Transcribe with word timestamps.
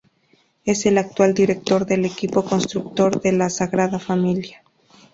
Es 0.65 0.87
el 0.87 0.97
actual 0.97 1.35
director 1.35 1.85
del 1.85 2.05
equipo 2.05 2.43
constructor 2.43 3.21
de 3.21 3.33
la 3.33 3.51
Sagrada 3.51 3.99
Familia. 3.99 4.63